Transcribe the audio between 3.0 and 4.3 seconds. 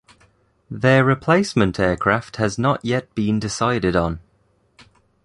been decided on.